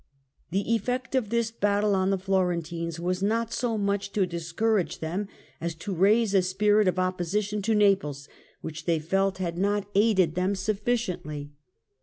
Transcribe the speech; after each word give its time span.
The 0.49 0.73
effect 0.73 1.13
of 1.13 1.29
this 1.29 1.51
battle 1.51 1.93
on 1.93 2.09
the 2.09 2.17
Florentines, 2.17 2.99
was 2.99 3.21
not 3.21 3.53
so 3.53 3.77
much 3.77 4.11
to 4.13 4.25
discourage 4.25 4.97
them, 4.97 5.27
as 5.61 5.75
to 5.75 5.93
raise 5.93 6.33
a 6.33 6.41
spirit 6.41 6.87
of 6.87 6.97
opposition 6.97 7.61
to 7.61 7.75
Naples, 7.75 8.27
which 8.61 8.85
they 8.85 8.97
felt 8.97 9.37
had 9.37 9.59
not 9.59 9.85
aided 9.93 10.33
them 10.33 10.55
sufficiently. 10.55 11.51